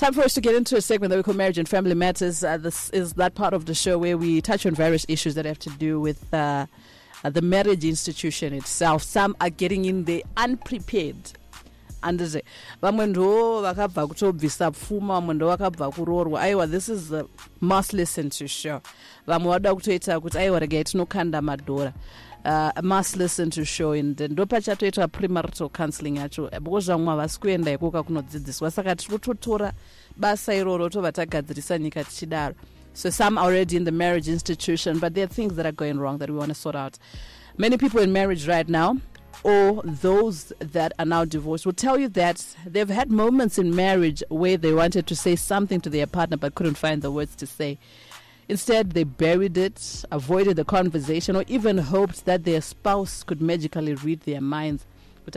[0.00, 2.42] Time for us to get into a segment that we call Marriage and Family Matters.
[2.42, 5.44] Uh, this is that part of the show where we touch on various issues that
[5.44, 6.64] have to do with uh,
[7.22, 9.02] uh, the marriage institution itself.
[9.02, 11.34] Some are getting in there unprepared.
[12.02, 12.42] andizi
[12.82, 17.24] vamwe ndo vakabva kutobvisa pfuma vamwe ndo aiwa this is the
[17.60, 18.80] must listen to show
[19.26, 21.92] vamwe vada kutoita kuti aiwa regai tinokanda madhora
[22.44, 26.50] uh, must listen to show and ndo pachatoitwa premarital counseling yacho.
[26.60, 29.72] Because vamwe havasi kuenda ikoka kunodzidziswa saka tiri kutotora
[30.16, 32.54] basa iroro tobva tagadzirisa nyika tichidaro
[32.92, 36.18] so some already in the marriage institution but there are things that are going wrong
[36.18, 36.98] that we want to sort out.
[37.56, 38.96] Many people in marriage right now
[39.44, 44.22] or those that are now divorced will tell you that they've had moments in marriage
[44.28, 47.46] where they wanted to say something to their partner but couldn't find the words to
[47.46, 47.78] say.
[48.50, 53.94] Instead, they buried it, avoided the conversation, or even hoped that their spouse could magically
[53.94, 54.84] read their minds.
[55.24, 55.36] But.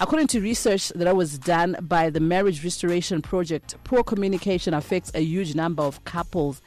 [0.00, 5.22] According to research that was done by the Marriage Restoration Project, poor communication affects a
[5.22, 6.60] huge number of couples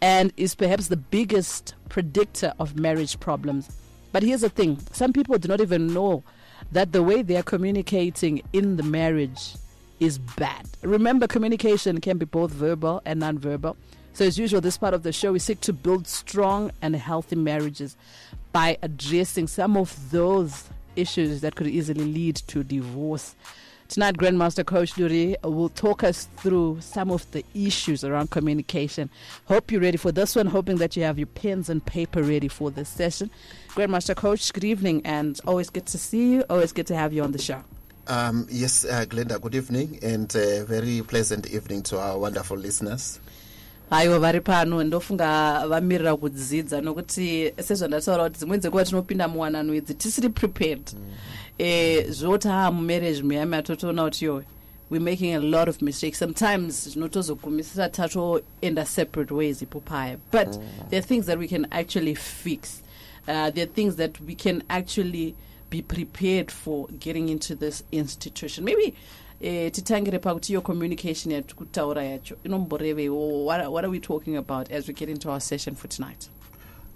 [0.00, 3.68] and is perhaps the biggest predictor of marriage problems.
[4.12, 6.22] But here's the thing some people do not even know
[6.70, 9.56] that the way they are communicating in the marriage
[10.00, 10.66] is bad.
[10.82, 13.76] Remember, communication can be both verbal and non-verbal.
[14.12, 17.36] So, as usual, this part of the show, we seek to build strong and healthy
[17.36, 17.96] marriages
[18.52, 20.64] by addressing some of those
[20.96, 23.34] issues that could easily lead to divorce.
[23.88, 29.10] Tonight, Grandmaster Coach Duri will talk us through some of the issues around communication.
[29.44, 32.48] Hope you're ready for this one, hoping that you have your pens and paper ready
[32.48, 33.30] for this session.
[33.70, 37.22] Grandmaster Coach, good evening, and always good to see you, always good to have you
[37.22, 37.62] on the show.
[38.08, 43.20] Um, yes, uh, Glendah, good evening and a very pleasant evening to our wonderful listeners.
[43.90, 50.28] haiwa vari pano ndofunga vamirira kudzidza nokuti sezvandataura kuti dzimweni dzekuva tinopinda muwanano idzi tisiri
[50.28, 51.14] prepared mm.
[51.58, 54.42] e, zvoti haa mumarriage muyami atotoona kuti yo
[54.90, 60.88] we're making a lot of mistakes sometimes zvinotozogumisira tatoenda separate ways ipo paya but mm.
[60.90, 62.82] there are things that we can actually fix
[63.28, 65.34] uh, there are things that we can actually
[65.70, 68.94] be prepared for getting into this institution maybe
[69.40, 72.36] eh, titangire pakuti your communication yatiri kutaura yacho
[73.70, 76.28] what, are we talking about as we get into our session for tonight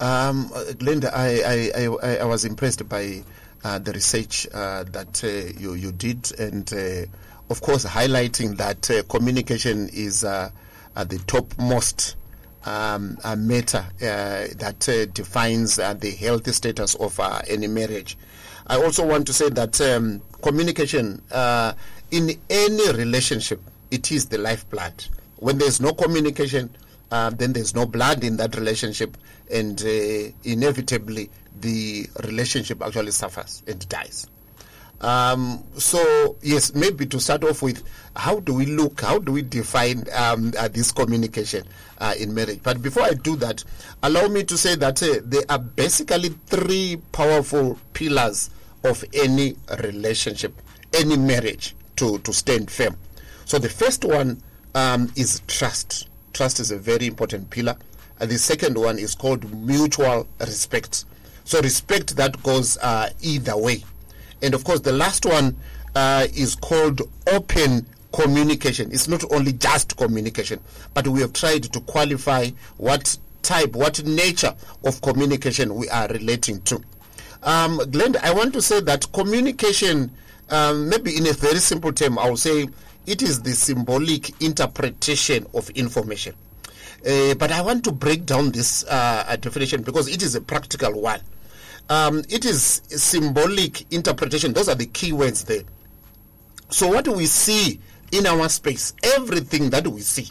[0.03, 3.23] Um, uh, Glendah, I, I, I, I was impressed by
[3.63, 7.05] uh, the research uh, that uh, you, you did, and uh,
[7.51, 10.49] of course, highlighting that uh, communication is uh,
[11.05, 12.17] the topmost
[12.65, 18.17] um, uh, matter uh, that uh, defines uh, the healthy status of any marriage.
[18.67, 21.73] I also want to say that um, communication uh,
[22.11, 23.61] in any relationship,
[23.91, 25.07] it is the lifeblood.
[25.37, 26.71] When there's no communication,
[27.11, 29.17] uh, then there's no blood in that relationship,
[29.53, 34.27] and uh, inevitably the relationship actually suffers and dies.
[35.01, 37.83] Um, so yes, maybe to start off with,
[38.15, 39.01] how do we look?
[39.01, 41.65] How do we define um, uh, this communication
[41.99, 42.61] uh, in marriage?
[42.63, 43.65] But before I do that,
[44.03, 48.51] allow me to say that uh, there are basically three powerful pillars
[48.85, 50.53] of any relationship,
[50.95, 52.97] any marriage to to stand firm.
[53.45, 54.43] So the first one
[54.75, 56.09] um, is trust.
[56.33, 57.77] Trust is a very important pillar.
[58.21, 61.07] And the second one is called mutual respect.
[61.45, 63.83] So respect that goes uh, either way.
[64.43, 65.57] And of course, the last one
[65.95, 68.91] uh, is called open communication.
[68.93, 70.61] It's not only just communication,
[70.95, 76.61] but we have tried to qualify what type, what nature of communication we are relating
[76.63, 76.83] to.
[77.43, 80.11] Um, Glenn, I want to say that communication,
[80.51, 82.69] um, maybe in a very simple term, I will say
[83.07, 86.35] it is the symbolic interpretation of information.
[87.07, 91.01] Uh, but I want to break down this uh, definition because it is a practical
[91.01, 91.21] one.
[91.91, 94.53] Um, it is symbolic interpretation.
[94.53, 95.65] Those are the key words there.
[96.69, 97.81] So what we see
[98.13, 100.29] in our space, everything that we see,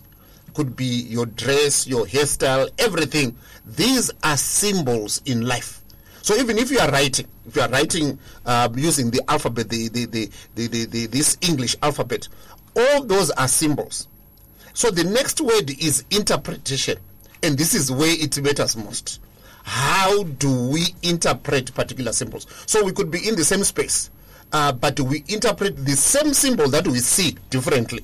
[0.54, 3.36] could be your dress, your hairstyle, everything.
[3.66, 5.82] These are symbols in life.
[6.22, 9.90] So even if you are writing, if you are writing uh, using the alphabet, the,
[9.90, 12.30] the, the, the, the, this English alphabet,
[12.76, 14.08] all those are symbols.
[14.74, 17.00] So the next word is interpretation,
[17.44, 19.20] and this is where it matters most.
[19.70, 22.48] How do we interpret particular symbols?
[22.66, 24.10] So we could be in the same space,
[24.52, 28.04] uh, but we interpret the same symbol that we see differently.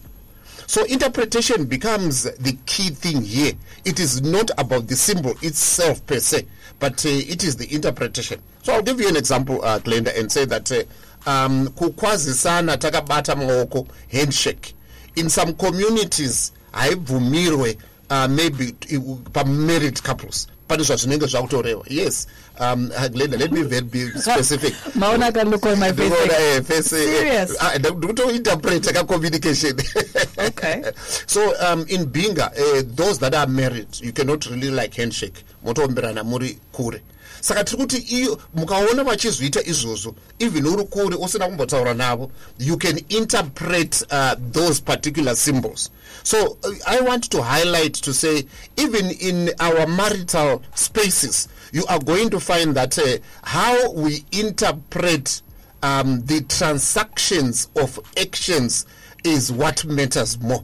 [0.67, 3.53] So interpretation becomes the key thing here.
[3.83, 6.45] It is not about the symbol itself per se,
[6.77, 8.39] but uh, it is the interpretation.
[8.61, 10.83] So I'll give you an example, uh, Glendah, and say that uh,
[11.27, 14.75] um, kukwazisana takabata maoko handshake
[15.15, 17.77] in some communities I haibvumirwe
[18.09, 18.99] uh, maybe i-
[19.33, 20.47] pamarried couples.
[20.67, 22.27] Pane zvazvinenge zvakutoreva yes
[22.59, 24.73] um, uh, glendah let me very be specific.
[24.95, 25.49] Maona on
[25.79, 27.55] my face Ndikuona, like, face, Serious?
[27.59, 29.75] ah, nda- ndikutointerpreta ka communication.
[30.47, 30.81] Okay.
[31.27, 35.43] so um, in binga uh, those that are married you cannot really like handshake.
[35.65, 37.01] Motoomberana muri kure.
[37.41, 42.99] Saka tiri kuti iyo mukaona vachizviita izvozvo even uri kure usina kumbotaura navo you can
[43.09, 45.91] interpret uh, those particular symbols
[46.25, 48.43] so uh, i want to highlight to say
[48.77, 55.41] even in our marital spaces you are going to find that uh, how we interpret
[55.83, 58.85] um, the transactions of actions
[59.23, 60.63] is what matters more.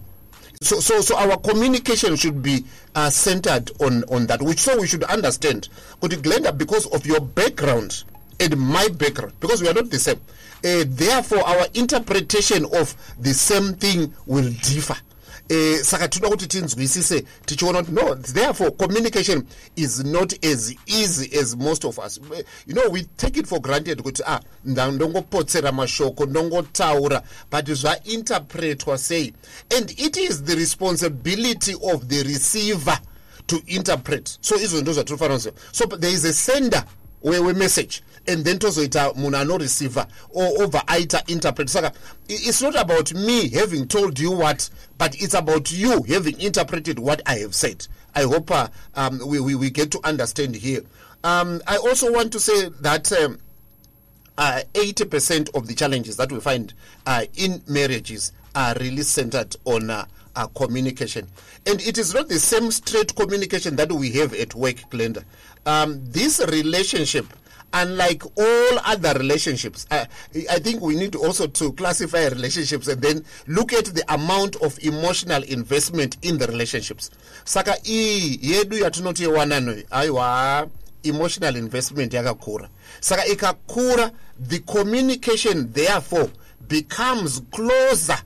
[0.61, 2.63] So so so our communication should be
[2.95, 5.69] uh, centered on on that which so we should understand.
[5.99, 8.03] But glendah because of your background
[8.39, 10.19] and my background because we are not the same
[10.63, 14.95] uh, therefore our interpretation of the same thing will differ
[15.51, 19.43] eh saka tinoda kuti tinzwisise tichiona kuti no therefore communication
[19.75, 22.19] is not as easy as most of us.
[22.35, 28.97] Eh, you know we take it for granted kuti ah ndongopotsera mashoko ndongotaura but zvainterpretwa
[28.97, 29.33] sei
[29.77, 32.99] and it is the responsibility of the receiver
[33.47, 34.37] to interpret.
[34.41, 36.85] So izvo ndo zvatinofanira kuziva so there is a sender
[37.23, 41.69] wemessage and then tozoita munhu anoreceiver or obva aita interpret.
[41.69, 41.91] Saka
[42.27, 47.21] it's not about me having told you what but it's about you having interpreted what
[47.25, 47.87] i have said.
[48.13, 50.81] I hope uh, um, we, we, we get to understand here.
[51.23, 53.39] Um, i also want to say that um,
[54.37, 56.73] uh, 80% of the challenges that we find
[57.05, 60.05] uh, in marriages are really centered on uh,
[60.35, 61.27] uh, communication.
[61.65, 65.23] And it is not the same straight communication that we have at work, Glendah.
[65.65, 67.25] Um, this relationship,
[67.73, 70.05] unlike all other relationships, uh,
[70.49, 74.77] I think we need also to classify relationships and then look at the amount of
[74.83, 77.09] emotional investment in the relationships.
[77.45, 80.69] Saka iyi yedu yatinoti yewanano aiwa
[81.03, 82.69] emotional investment yakakura
[82.99, 86.29] saka ikakura the communication therefore
[86.67, 88.17] becomes closer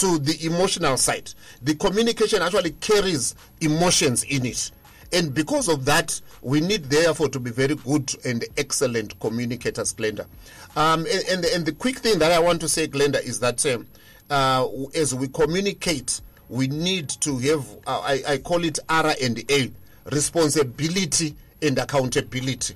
[0.00, 1.30] to the emotional side.
[1.62, 4.70] The communication actually carries emotions in it.
[5.12, 10.24] And because of that we need therefore to be very good and excellent communicators glendah.
[10.76, 13.66] Um, and, and, and the quick thing that i want to say glendah is that
[13.66, 13.86] um,
[14.30, 19.50] uh, as we communicate we need to have uh, I, I call it r and
[19.50, 19.70] a
[20.10, 22.74] responsibility and accountability.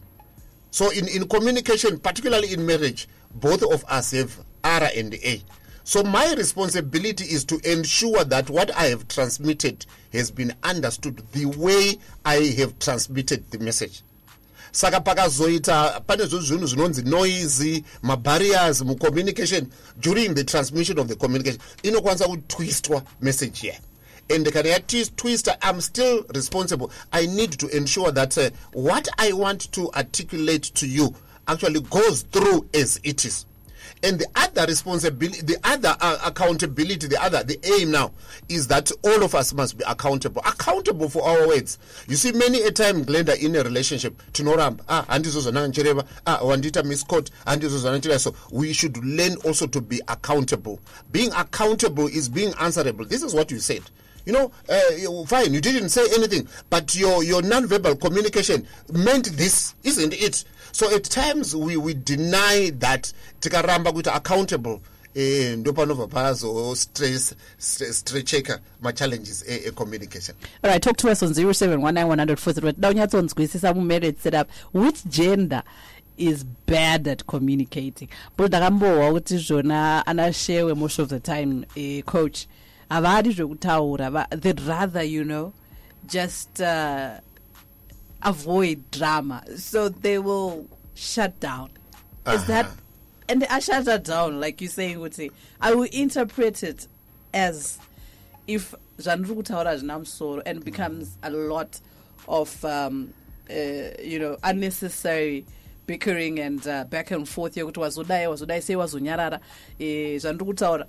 [0.72, 5.42] So in, in communication particularly in marriage both of us have r and a
[5.86, 9.84] so my responsibility is to ensure that what i have transmitted
[10.14, 14.02] has been understood the way i have transmitted the message.
[14.72, 19.68] Saka pakazoita pane zvinhu zvinonzi noisy mabarriers mucommunication
[20.00, 23.78] during the transmission of the communication inokwanisa kutwistwa message here.
[24.30, 26.90] And kana yatwista i'm still responsible.
[27.12, 31.14] I need to ensure that uh, what i want to articulate to you
[31.46, 33.44] actually goes through as it is
[34.04, 38.12] and the other responsibility the other uh, accountability the other the aim now
[38.48, 40.42] is that all of us must be accountable.
[40.44, 41.78] Accountable for our words.
[42.06, 47.30] You see many a time glendah in a relationship tinoramba ah ndichireva ah wandiita miscot
[47.46, 50.78] handizo zvandanga so we should learn also to be accountable.
[51.10, 53.04] Being accountable is being answerable.
[53.06, 53.82] This is what you said.
[54.26, 59.74] You know uh, fine you didn't say anything but your your non-verbal communication meant this
[59.84, 64.80] isn't it so at times we, we deny that tikaramba kuita accountable
[65.14, 67.34] eh, ndo panobva pazo stress
[67.90, 72.74] strecheka machallenges ecommunication All right, talk to us on 07191043.
[72.78, 75.62] Da unyatsonzwisisa mu-marriage setup which gender
[76.18, 78.08] is bad at communicating?
[78.36, 82.46] But ndakambohwa kuti zvona anashewe most of the time uh, coach?
[82.90, 85.52] Havadi zvekutaura they'd rather you know
[86.08, 87.20] just uh,
[88.24, 91.70] avoid drama so they will shut down.
[92.26, 92.74] Is that Uh-huh.
[93.28, 96.88] and i shut that down like you saying say i will interpret it
[97.32, 97.78] as
[98.46, 101.80] if zvandiri kutaura hazvina and becomes a lot
[102.28, 103.12] of um,
[103.50, 103.54] uh,
[104.02, 105.44] you know unnecessary
[105.86, 107.54] bickering and uh, back and forth.
[107.54, 109.40] Yekuti wazodai wazodai sei wazonyarara.
[109.78, 110.86] Zvandiri kutaura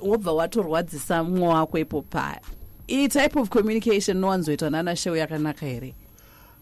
[0.00, 2.40] wobva watorwadzisa mumwe wako ipo paya
[2.88, 5.94] iyi type of communication nowanzoitwa nanashewo yakanaka here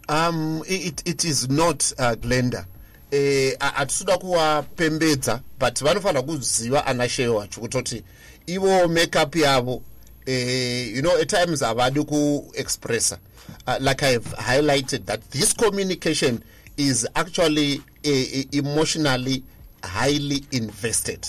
[0.09, 2.65] um it, it is not uh, glendah.
[3.11, 8.03] Eh hatisuda kuwapembedza but vanofanira kuziva ana shee wacho kutoti
[8.47, 9.83] ivo makeup yavo
[10.27, 13.19] eh, you know at times havadi kuexpressa
[13.67, 16.41] uh, like i have highlighted that this communication
[16.77, 19.43] is actually uh, emotionally
[19.83, 21.27] highly invested.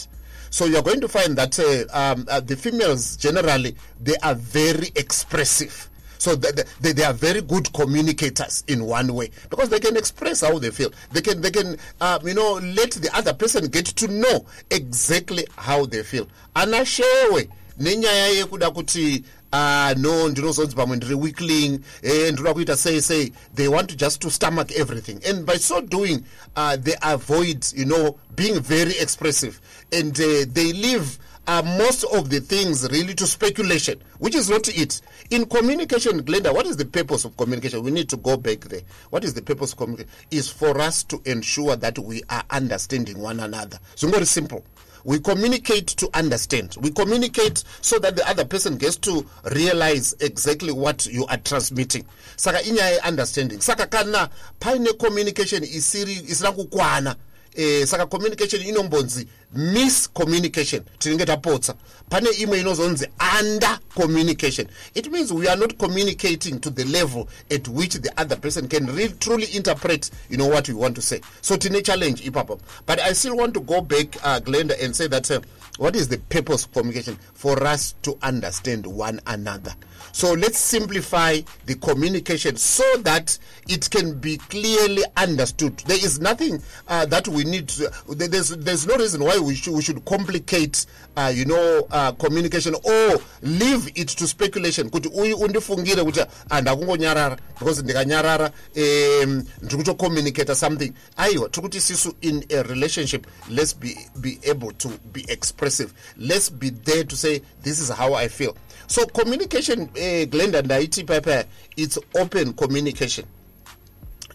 [0.50, 4.92] So you're going to find that uh, um, uh, the females generally they are very
[4.96, 5.87] expressive
[6.18, 9.30] so they, they, they are very good communicators in one way.
[9.50, 10.92] Because they can express how they feel.
[11.12, 15.48] They can they can um, you know let the other person get to know exactly
[15.56, 16.28] how they feel.
[16.56, 21.80] Anashewe nenyaya yekuda kuti ah no ndinozonzi pamwe ndiri weakling.
[22.02, 23.34] Eh ndinoda kuita sei sei.
[23.56, 25.20] They want to just to stomach everything.
[25.26, 26.24] And by so doing
[26.56, 29.60] uh, they avoid you know being very expressive.
[29.92, 34.68] And uh, they leave uh, most of the things really to speculation, which is not
[34.68, 35.02] it.
[35.30, 37.84] In communication, Glendah, what is the purpose of communication?
[37.84, 38.82] We need to go back there.
[39.10, 40.12] What is the purpose of communication?
[40.32, 43.80] Is for us to ensure that we are understanding one another.
[43.96, 44.64] So very simple.
[45.06, 46.76] We communicate to understand.
[46.82, 49.26] We communicate so that the other person gets to
[49.56, 52.06] realize exactly what you are transmitting.
[52.36, 53.62] Saka inyaya understanding.
[53.62, 57.16] Saka kana paine communication isiri isina kukwana
[57.56, 60.84] eh, saka communication inombonzi miscommunication.
[61.00, 61.76] Tinenge tapotsa
[62.10, 63.08] pane imwe inozonzi
[63.40, 64.68] under communication.
[64.96, 68.86] It means we are not communicating to the level at which the other person can
[68.88, 71.22] really truly interpret you know what we want to say.
[71.42, 72.60] So tine challenge ipapo.
[72.86, 75.42] But i still want to go back uh, glendah and say that uh,
[75.78, 77.16] what is the purpose of communication?
[77.34, 79.74] For us to understand one another.
[80.12, 83.38] So let's simplify the communication so that
[83.68, 85.78] it can be clearly understood.
[85.80, 87.68] There is nothing uh, that we need.
[87.70, 90.86] To, there's there's no reason why we should we should complicate,
[91.16, 94.90] uh, you know, uh, communication or leave it to speculation.
[94.90, 100.94] Kuti uyu undifungire kuti andakungonyarara because ndikanyarara um, ndiri kutocommunicata something.
[101.18, 105.94] Aiwa tikuti sisu in a relationship let's be be able to be expressive.
[106.18, 108.56] Let's be there to say this is how I feel.
[108.88, 113.26] So communication, uh, Glendah ndaiti papa, it's open communication.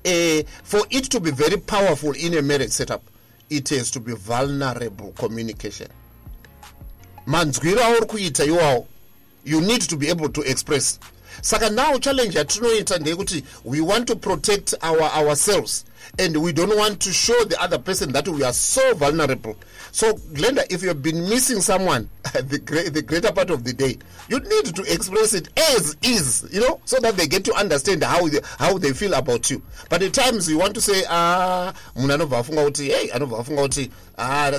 [0.04, 3.02] Uh, for it to be very powerful in a marriage setup,
[3.56, 5.88] it has to be vulnerable communication.
[7.26, 8.86] manzwiro auri kuita iwawo
[9.44, 10.98] you need to be able to express
[11.40, 15.84] saka now challenge yatinoita ndeyekuti we want to protect our ourselves
[16.18, 19.56] and we don't want to show the other person that we are so vulnerable.
[19.92, 23.98] So glendah if you've been missing someone the, great, the greater part of the day
[24.28, 28.02] you need to express it as is you know so that they get to understand
[28.04, 29.62] how they, how they feel about you.
[29.90, 34.50] But at times you want to say ah hey ah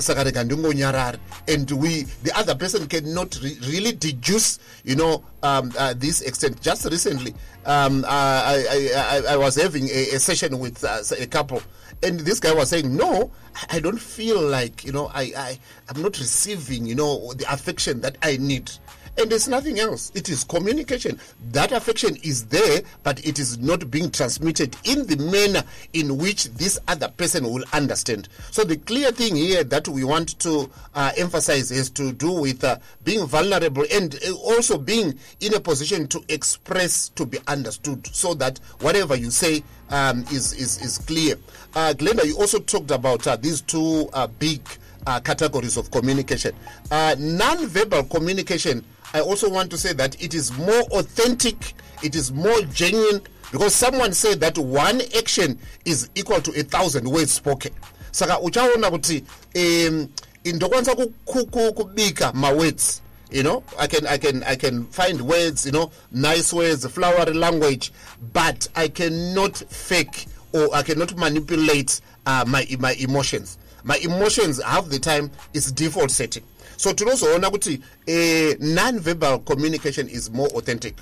[1.48, 6.60] and we the other person cannot re really deduce you know um, uh, this extent.
[6.60, 7.34] Just recently
[7.66, 11.62] um, I, I, I, I was having a, a session with uh, a couple.
[12.02, 13.30] And this guy was saying no
[13.70, 15.58] i don't feel like you know i i
[15.88, 18.70] i'm not receiving you know the affection that i need
[19.18, 20.10] and there's nothing else.
[20.14, 21.18] It is communication.
[21.52, 26.44] That affection is there but it is not being transmitted in the manner in which
[26.54, 28.28] this other person will understand.
[28.50, 32.64] So the clear thing here that we want to uh, emphasize is to do with
[32.64, 38.06] uh, being vulnerable and uh, also being in a position to express to be understood
[38.08, 41.36] so that whatever you say um, is, is, is clear.
[41.74, 44.60] Uh, glendah you also talked about uh, these two uh, big
[45.06, 46.54] uh, categories of communication.
[46.90, 52.32] Uh, non-verbal communication, I also want to say that it is more authentic, it is
[52.32, 57.72] more genuine, because someone said that one action is equal to a thousand words spoken.
[58.10, 59.22] Saka uchaona kuti
[59.56, 60.08] um,
[60.44, 63.64] ndokwanisa ku- ku- ku- kubika ma-words you know?
[63.78, 67.90] I can i can i can find words you know nice words flowery language
[68.32, 73.58] but i cannot fake or i cannot manipulate uh, my my emotions.
[73.82, 76.44] My emotions half the time is default setting
[76.76, 80.96] so tinozoona kuti uh, non-verbal communication is more authentic.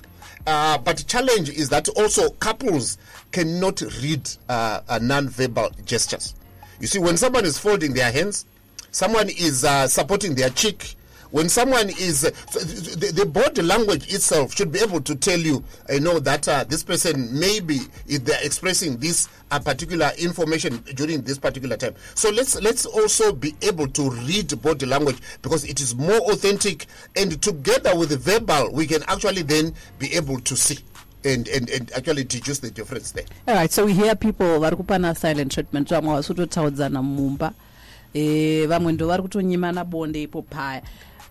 [0.47, 2.99] Uh, but challenge is that also couples
[3.31, 6.35] cannot read uh, uh, non-verbal gestures.
[6.81, 8.45] You see when someone is folding their hands
[8.93, 10.95] someone is uh, supporting their cheek
[11.33, 16.01] when someone is the, the body language itself should be able to tell you you
[16.01, 21.39] know that uh, this person maybe if they're expressing this uh, particular information during this
[21.39, 21.95] particular time.
[22.15, 26.87] So let's let's also be able to read body language because it is more authentic
[27.17, 30.79] and together with the verbal we can actually then be able to see
[31.25, 33.25] and, and, and actually deduce the difference there.
[33.49, 34.61] All right so we hear people
[35.15, 35.89] silent treatment.
[37.03, 37.55] Mumba.
[38.15, 40.83] Eh, vamwe ndo vari kutonyimana bonde ipo paya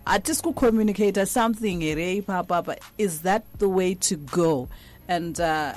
[0.06, 4.68] hatisi kucommunicata something here ipapapa is that the way to go?
[5.08, 5.74] And uh,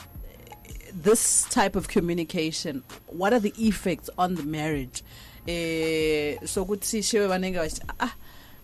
[0.92, 5.02] this type of communication what are the effects on the marriage?
[5.46, 8.14] Eh sokuthi shewe vanenge vachi ah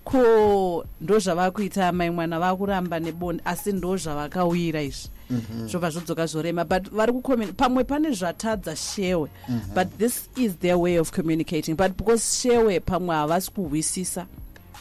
[0.04, 5.08] ko ndo zvava kuita mai mwana vakuramba nebonde asi ndo zvavakawira izvi
[5.66, 7.12] zvobva zvodzoka zvorema but vari
[7.56, 9.28] pamwe pane zvatadza shewe
[9.74, 11.74] but this is their way of communicating.
[11.76, 14.26] But because shewe pamwe havasi kuhwisisa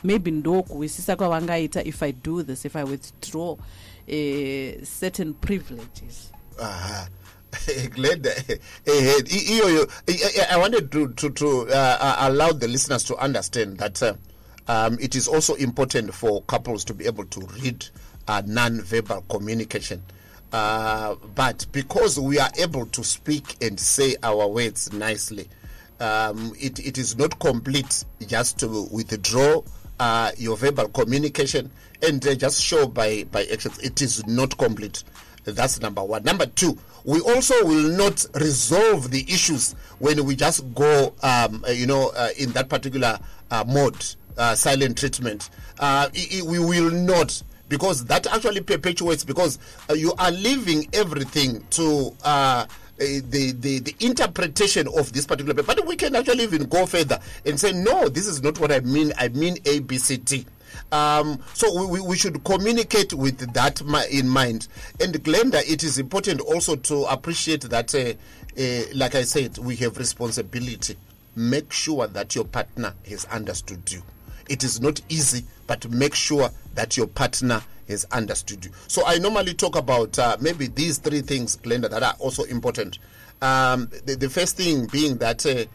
[0.03, 7.07] maybe ndokuwisisa kwavangaita if i do this if i withdraw uh, certain privileges Aha.
[7.95, 13.15] Glad eh, eh, I, I wanted to to, to uh, uh, allow the listeners to
[13.17, 14.13] understand that uh,
[14.67, 17.85] um, it is also important for couples to be able to read
[18.27, 20.03] uh, non-verbal communication.
[20.53, 25.47] Uh, but because we are able to speak and say our words nicely,
[25.99, 29.61] um, it, it is not complete just to withdraw
[29.99, 31.69] uh, your verbal communication
[32.01, 33.77] and uh, just show by, by actions.
[33.79, 35.03] It is not complete.
[35.45, 36.23] That's number one.
[36.23, 41.71] Number two, we also will not resolve the issues when we just go, um, uh,
[41.71, 43.17] you know, uh, in that particular
[43.51, 43.95] uh, mode,
[44.37, 45.49] uh, silent treatment.
[45.79, 49.59] Uh, i- i- we will not because that actually perpetuates because
[49.95, 52.11] you are leaving everything to
[52.99, 57.59] the, the the interpretation of this particular but we can actually even go further and
[57.59, 59.13] say no this is not what i mean.
[59.17, 60.45] I mean a b c d.
[60.91, 64.67] Um, so we, we- we should communicate with that in mind.
[64.99, 68.13] And glendah it is important also to appreciate that uh,
[68.61, 70.95] uh, like i said we have responsibility.
[71.35, 74.01] Make sure that your partner has understood you.
[74.49, 78.71] It is not easy but make sure that your partner has understood you.
[78.87, 82.99] So i normally talk about uh, maybe these three things glendah that are also important.
[83.41, 85.65] Um, the, the first thing being that uh,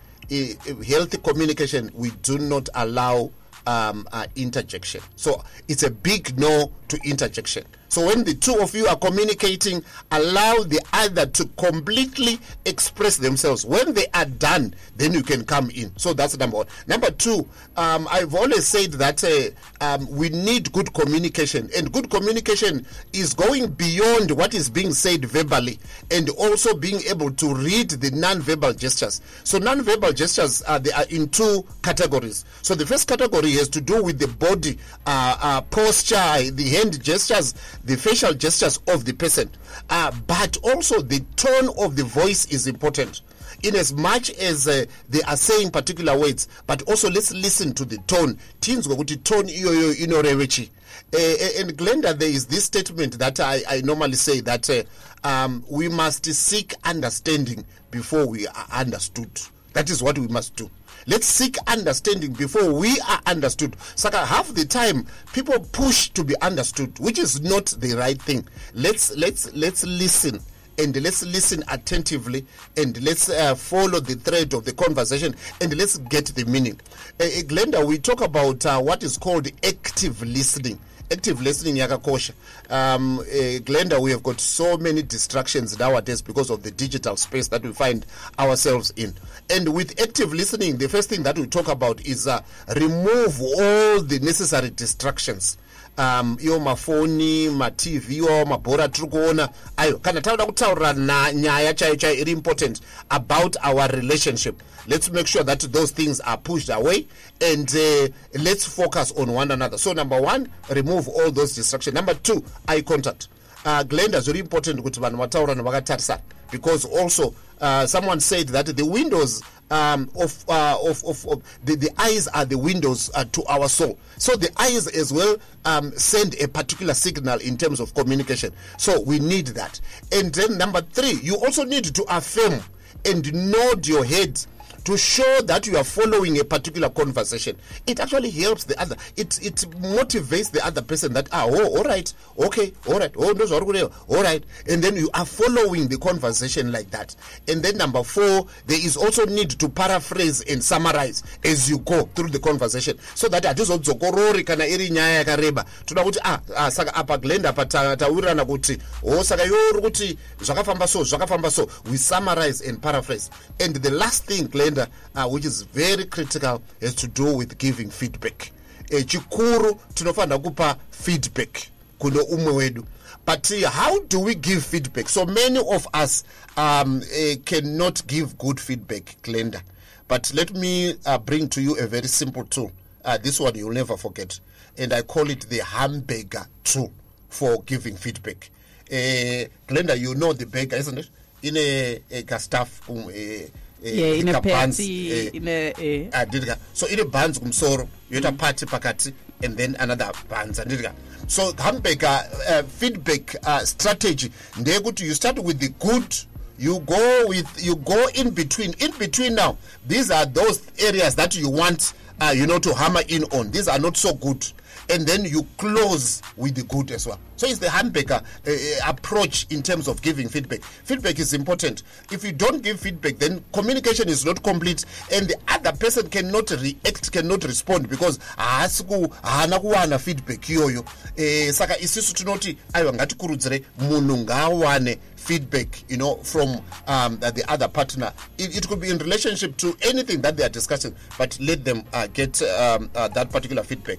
[0.87, 3.31] healthy communication we do not allow
[3.67, 5.01] um, uh, interjection.
[5.17, 7.65] So it's a big no to interjection
[7.95, 13.65] so when the two of you are communicating allow the other to completely express themselves.
[13.65, 15.97] When they are done then you can come in.
[15.97, 16.67] So that's number one.
[16.89, 21.71] Number two um, i've always said that uh, um, we need good communication.
[21.77, 25.79] And good communication is going beyond what is being said verbally
[26.11, 29.21] and also being able to read the non-verbal gestures.
[29.45, 32.45] So non-verbal gestures uh, they are in two categories.
[32.63, 37.01] So the first category has to do with the body uh, uh, posture the hand
[37.05, 39.51] gestures the facial gestures of the person
[39.91, 43.23] uh, but also the tone of the voice is important.
[43.63, 47.85] In as much as uh, they are saying particular words but also let's listen to
[47.85, 48.39] the tone.
[48.61, 50.71] Tinzwe kuti tone iyoyo inoreve chi
[51.15, 54.83] uh, and glendah there is this statement that i, I normally say that uh,
[55.23, 59.31] um, we must seek understanding before we are understood.
[59.73, 60.71] That is what we must do
[61.07, 63.77] let's seek understanding before we are understood.
[63.95, 68.47] Saka half the time people push to be understood which is not the right thing.
[68.73, 70.41] Let's let's let's listen
[70.79, 72.45] and let's listen attentively
[72.77, 76.81] and let's uh, follow the thread of the conversation and let's get the meaning.
[77.21, 80.79] Uh, glendah we talk about uh, what is called active listening
[81.13, 82.33] active listening yakakosha.
[82.71, 87.49] Um, uh, glendah we have got so many distractions nowadays because of the digital space
[87.49, 88.07] that we find
[88.39, 89.15] ourselves in.
[89.51, 92.43] And with active listening the first thing that we talk about is uh,
[92.77, 95.59] remove all the necessary distractions
[95.99, 99.49] um iwo mafoni matv iwawo mabhora tiri kuona.
[99.77, 100.93] Ayo kana tauda kutaurira
[101.33, 102.81] nyaya chaiyo chaiyo iri important
[103.11, 107.07] about our relationship let's make sure that those things are pushed away
[107.41, 108.09] and uh,
[108.43, 109.79] let's focus on one another.
[109.79, 111.95] So number one remove all those distractions.
[111.95, 113.29] Number two eye contact
[113.65, 118.85] uh, glendah zviri important kuti vanhu vataurana vakatarisana because also uh, someone said that the
[118.85, 123.45] windows um, of, uh, of, of, of the, the eyes are the windows uh, to
[123.47, 123.99] our soul.
[124.19, 128.53] So the eyes as well um, send a particular signal in terms of communication.
[128.77, 129.81] So we need that.
[130.13, 132.61] And then number three, you also need to affirm
[133.05, 134.41] and nod your head
[134.85, 137.57] to show that you are following a particular conversation.
[137.87, 138.97] It actually helps the other.
[139.17, 143.33] It it motivates the other person that ah oh all right okay all right oh
[143.33, 144.45] no kureva all right.
[144.69, 147.17] And then you are following the conversation like that.
[147.49, 152.03] And then number four there is also need to paraphrase and summarize as you go
[152.15, 152.99] through the conversation.
[153.15, 155.65] So that hatizodzokorori kana iri nyaya yakareba.
[155.87, 159.81] Toda kuti ah, ah saka apa glendah apa ta- taurirana kuti o saka iwe uri
[159.83, 161.69] kuti zvakafamba so zvakafamba so.
[161.91, 163.31] We summarize and paraphrase.
[163.61, 167.91] And the last thing glendah uh, which is very critical has to do with giving
[167.91, 168.51] feedback.
[168.91, 172.85] Eh, chikuru tinofanira kupa feedback kuno umwe wedu.
[173.27, 175.09] But uh, how do we give feedback?
[175.09, 176.25] So many of us
[176.57, 179.63] um, uh, cannot give good feedback glendah.
[180.09, 182.71] But let me uh, bring to you a very simple tool.
[183.05, 184.39] Uh, this one you'll never forget.
[184.77, 186.93] And i call it the hamburger tool
[187.29, 188.51] for giving feedback.
[188.91, 191.09] Uh, glendah you know the burger isn't it?
[191.43, 193.47] In a, staff um, a,
[193.85, 199.13] yeah in a buns, patty eh, eh, andidika so ine buns kumusoro yoita pati pakati
[199.45, 200.93] and then another buns andidika
[201.27, 206.15] so hamburger uh, feedback uh, strategy ndeyekuti you start with the good
[206.59, 208.75] you go with you go in between.
[208.79, 209.57] In between now
[209.89, 213.51] these are those areas that you want uh, you know, to hammer in on.
[213.51, 214.47] These are not so good.
[214.91, 217.19] And then you close with the good as well.
[217.37, 218.55] So it's the Hamburger uh, uh,
[218.91, 220.63] approach in terms of giving feedback.
[220.63, 221.83] Feedback is important.
[222.13, 226.51] If you don't give feedback, then communication is not complete, and the other person cannot
[226.51, 230.85] react, cannot respond because haasi ku haana kuwana feedback iyoyo.
[231.17, 237.69] Eh, saka isusu tinoti aiwa ngatikurudzire munhu ngaawane feedback you know from um, the other
[237.69, 241.65] partner it, it could be in relationship to anything that they are discussing but let
[241.65, 243.99] them uh, get um, uh, that particular feedback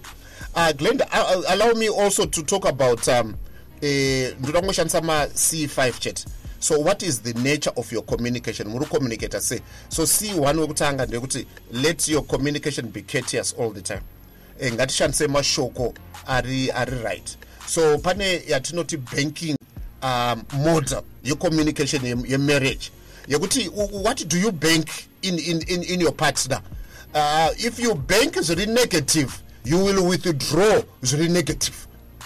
[0.56, 3.36] uh, glenda uh, allow me also to talk about um,
[3.82, 6.26] eh, ndoda kungoshandisa ma-c5 chat.
[6.60, 8.68] So what is the nature of your communication?
[8.70, 14.02] Muri communicata sei so c1 wekutanga ndekuti let your communication be courteous all the time.
[14.60, 15.94] E, ngatishandise mashoko
[16.28, 17.38] ari ari right.
[17.68, 19.58] So pane yatinoti banking
[20.02, 22.92] um, model yecommunication yemarriage
[23.28, 23.70] yekuti
[24.04, 24.88] what do you bank
[25.22, 26.62] in, in, in, in your partner?
[27.14, 30.82] Uh, if you bank zviri negative you will withdraw.
[31.02, 31.85] Zviri negative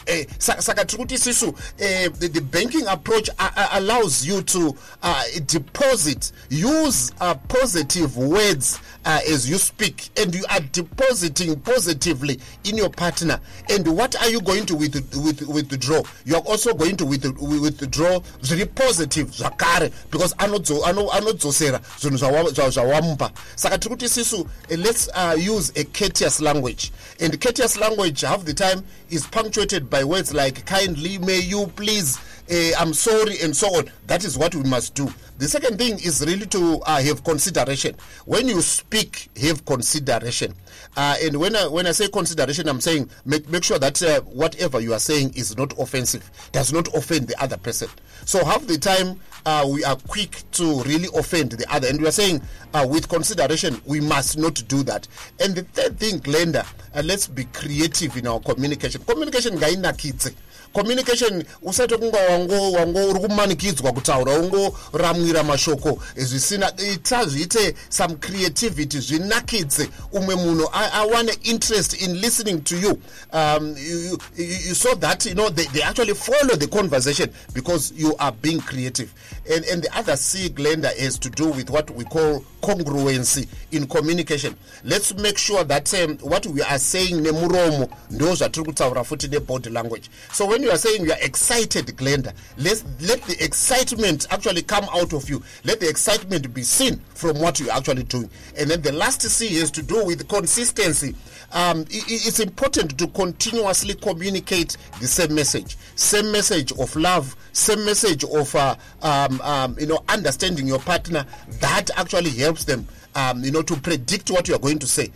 [0.09, 7.11] Eh, saka tiri isusu eh, the, banking approach uh, allows you to uh, deposit use
[7.21, 13.39] uh, positive words uh, as you speak and you are depositing positively in your partner.
[13.69, 16.01] And what are you going to with, with, withdraw?
[16.25, 23.77] You are also going to with, withdraw zviri positive zvakare because anodzosera zvinhu zvawamupa saka
[23.77, 26.91] tiri isusu uh, let's uh, use a courteous language.
[27.19, 32.19] And courteous language half the time is punctuated by words like kindly may you please
[32.51, 33.89] uh, i'm sorry and so on.
[34.07, 35.12] That is what we must do.
[35.38, 37.95] The second thing is really to uh, have consideration.
[38.25, 40.53] When you speak have consideration.
[40.97, 44.21] Uh, and when I, when I say consideration i'm saying make, make sure that uh,
[44.21, 47.89] whatever you are saying is not offensive does not offend the other person.
[48.25, 51.88] So half the time uh, we are quick to really offend the other.
[51.88, 52.41] And we are saying
[52.73, 55.07] uh, with consideration we must not do that.
[55.39, 56.65] And the third thing glendah
[57.03, 59.01] let's be creative in our communication.
[59.03, 60.33] Communication ngainakidze
[60.73, 62.71] communication usati kunga wango
[63.10, 64.34] uri kumanikidzwa kutaura.
[64.34, 66.03] Ungoramwira mashoko.
[66.15, 73.01] Zvisina ita zviite some creativity zvinakidze umwe munhu awane interest in listening to you.
[73.34, 77.91] Um, you, you, you, so that you know they, they actually follow the conversation because
[77.95, 79.13] you are being creative.
[79.51, 83.88] And, and the other c glendah is to do with what we call congruency in
[83.88, 84.55] communication.
[84.84, 89.69] Let's make sure that um, what we are saying nemuromo ndo zvatiri kutaura futi nebody
[89.69, 90.10] language.
[90.34, 94.85] So when you are saying you are excited glendah let let the excitement actually come
[94.93, 95.43] out of you.
[95.63, 98.29] Let the excitement be seen from what you're actually doing.
[98.57, 101.15] And then the last c has to do with consistency.
[101.51, 105.77] Um, it, it's important to continuously communicate the same message.
[105.95, 111.25] Same message of love same message of uh, um, um, you know understanding your partner.
[111.59, 115.11] That actually helps them um, you know, to predict what you are going to say.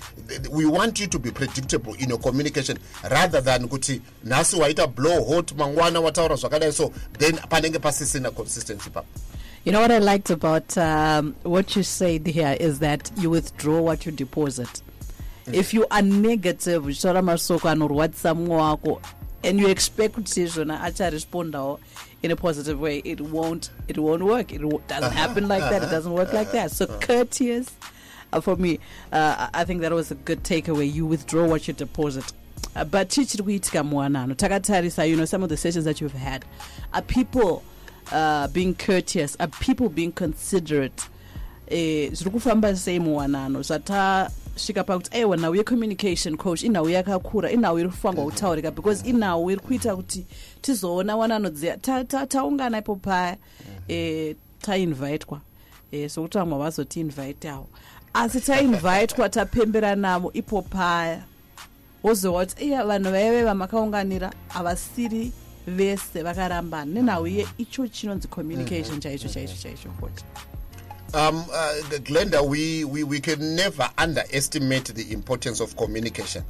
[0.49, 2.77] We want you to be predictable in your communication
[3.09, 8.89] rather than kuti nasi waita blow hot mangwana wataura zvakadai so then panenge pasisina consistency
[8.89, 9.03] pa
[9.65, 13.79] You know what I liked about um, what you said here is that you withdraw
[13.79, 14.67] what you deposit.
[14.67, 15.53] Mm-hmm.
[15.53, 19.01] If you are negative, uchitora masoko anorwadzisa mumwe wako
[19.43, 21.79] and you expect kuti zvona acharespondawo
[22.23, 24.51] in a positive way it won't it won't work.
[24.51, 25.83] It doesn't happen like that.
[25.83, 26.71] It doesn't work like that.
[26.71, 27.71] So courteous
[28.31, 28.79] uh, for me
[29.11, 30.91] uh, i think that was a good takeaway.
[30.91, 32.31] You withdraw what you deposit.
[32.75, 36.43] Uh, but chichiri kuitika muwanano takatarisa you know some of the sessions that you've had
[36.93, 37.61] are people
[38.11, 39.35] uh, being courteous?
[39.39, 41.07] Are people being considerate?
[41.67, 43.63] Eh, zviri kufamba sei muwanano
[44.55, 49.61] svika pakuti aiwa nhau yecommunication coach inhau yakakura inhau iri kufangwa kutaurika because inhau iri
[49.61, 50.25] kuita kuti
[50.61, 51.77] tizoona wananodziya
[52.27, 53.37] taungana ipo paya
[53.89, 55.41] e, tainvitwa
[55.91, 57.67] e, sokuti vamwe vazotiinvitawo
[58.13, 61.23] asi tainvitwa tapembera navo ipo paya
[62.03, 65.31] wozowa kuti iya vanhu vaive vamakaunganira havasiri
[65.67, 66.85] vese vakarambana.
[66.85, 70.23] Nenhau ye icho chinonzi communication chaicho chaicho chaicho futi
[71.13, 71.73] um, uh,
[72.03, 76.43] Glendah, we, we, we can never underestimate the importance of communication.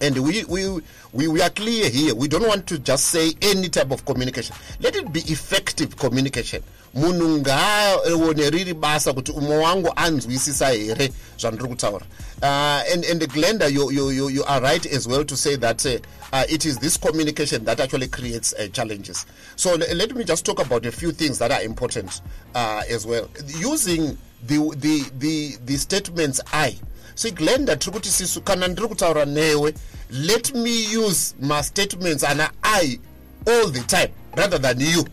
[0.00, 0.80] And we, we,
[1.12, 2.14] we, we are clear here.
[2.14, 4.54] We don't want to just say any type of communication.
[4.80, 6.62] Let it be effective communication.
[6.94, 12.06] munhu ngaaone riri basa kuti umwe wangu anzwisisa here zvandiri kutaura
[12.42, 15.84] uh, and, and glendah you, you, you, you are right as well to say that
[15.86, 15.98] uh,
[16.32, 20.60] uh, it is this communication that actually creates uh, challenges so let me just talk
[20.60, 22.22] about a few things that are important
[22.54, 26.74] uh, as well using the, the, the, the statements i
[27.18, 29.74] see glenda tiri kuti sisu kana ndiri kutaura newe
[30.10, 32.98] let me use mastatements ana i
[33.46, 35.04] all the time rather than you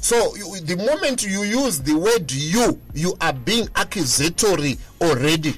[0.00, 5.54] so you, the moment you use the word you you are being accusatory already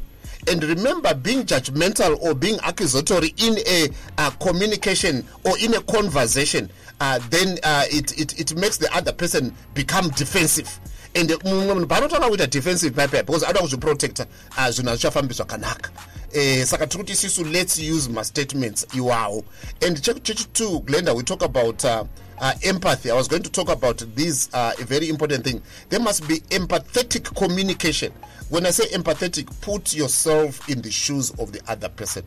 [0.48, 6.70] And remember, being judgmental or being accusatory in a uh, communication or in a conversation,
[7.00, 10.68] uh, then uh, it, it, it makes the other person become defensive.
[11.14, 14.26] And mumwe munhu paanotanga kuita defensive pipe because anoda kuzviprotecta
[14.58, 15.90] uh, zvinhu hazvichafambi zvakanaka
[16.32, 19.44] eh, saka tiri kuti isusu let's use mastatements iwawo
[19.86, 22.04] and chechi2 glendah we talk about uh,
[22.38, 23.10] uh, empathy.
[23.10, 25.62] I was going to talk about this uh, a very important thing.
[25.88, 28.12] There must be empathetic communication
[28.48, 32.22] when I say empathetic, put yourself in the shoes of the other person.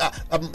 [0.00, 0.52] Uh, um,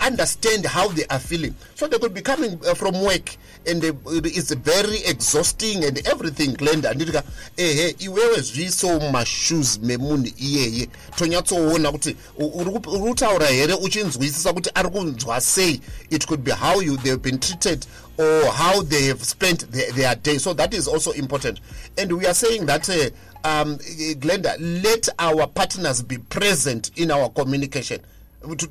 [0.00, 1.54] understand how they are feeling.
[1.76, 3.92] So they could be coming uh, from work and they,
[4.28, 7.22] it's very exhausting and everything glendah anditika
[7.56, 15.40] ehe iwewe zviiso mumashoes memunhu iyeye tonyatsoona kuti uri kutaura here uchinzwisisa kuti ari kunzwa
[15.40, 17.86] sei it could be how you they have been treated
[18.18, 20.38] or how they have spent their, their day.
[20.38, 21.60] So that is also important.
[21.98, 23.10] And we are saying that uh,
[23.46, 28.00] um, glendah let our partners be present in our communication.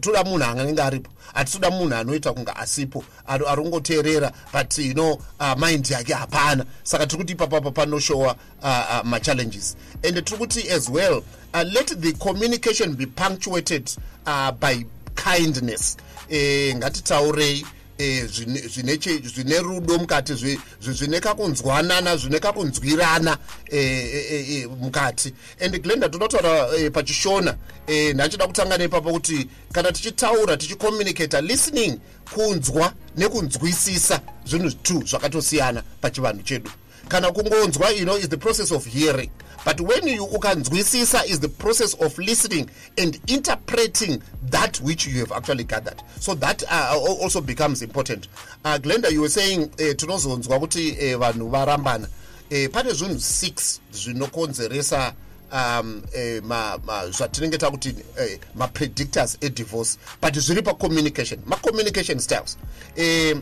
[0.02, 3.04] Toda munhu angange aripo hatitoda munhu anoita kunge asipo.
[3.28, 6.66] Ari kungoteerera but you know uh, mind yake hapana.
[6.84, 11.24] Saka tiri kuti ipapapa panoshowa uh, uh, machallenges and tiri kuti as well
[11.56, 13.92] uh, let the communication be punctuated
[14.28, 15.98] uh, by kindness.
[16.30, 17.66] Eh, ngatitaurei Eh,
[17.98, 20.34] zvine rudo mukati
[20.82, 25.34] zvine kakunzwanana zvine kakunzwirana eh, eh, mukati.
[25.62, 27.56] And glenda tonotaura pachishona
[28.14, 32.00] ndachida kutanga nepapa kuti kana tichitaura tichicommunicata listening
[32.34, 36.72] kunzwa nekunzwisisa zvinhu two zvakatosiyana pachivanhu chedu.
[37.08, 39.30] Kana kungonzwa you know is the process of hearing
[39.66, 45.32] but when you ukanzwisisa is the process of listening and interpreting that which you have
[45.32, 46.02] actually gathered.
[46.20, 48.28] So that uh, also becomes important.
[48.66, 52.08] Uh, glendah you were saying uh, tinozonzwa kuti uh, vanhu varambana.
[52.52, 55.14] Uh, pane zvinhu six zvinokonzeresa
[55.52, 56.02] um
[57.12, 62.58] zvatinenge takuti uh, mapredictors edivorce but zviri pacommunication macommunication styles.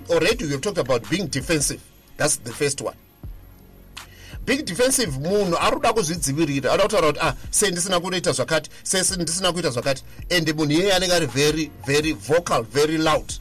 [0.10, 1.82] Already we have talked about being defensive.
[2.18, 2.96] That's the first one
[4.46, 6.74] big defensive munhu ari kuda kuzvidzivirira.
[6.74, 8.70] Anoda kutaura kuti ah sei ndisina kunoita zvakati?
[8.84, 10.04] Sei ndisina kuita zvakati?
[10.30, 13.34] And munhu iyeye anenge ari very very vocal very loud.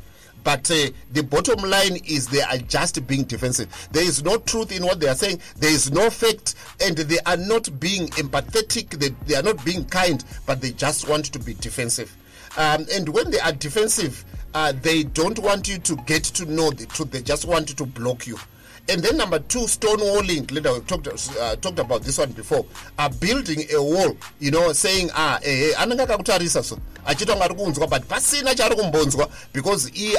[0.43, 3.69] But uh, the bottom line is they are just being defensive.
[3.93, 5.39] There is no truth in what they are saying.
[5.59, 6.55] There is no fact.
[6.81, 8.89] And they are not being empathetic.
[8.99, 12.17] They, they are not being kind but they just want to be defensive.
[12.57, 16.71] Um, and when they are defensive uh, they don't want you to get to know
[16.71, 17.11] the truth.
[17.11, 18.39] They just want to block you
[18.89, 20.51] and then number two stonewalling.
[20.53, 22.65] Later we talked uh, talked about this one before.
[22.99, 26.63] Uh, building a wall you know saying ah eh, eh anenge akakutarisa
[27.89, 30.17] but pasina chaari kumbonzwa because iye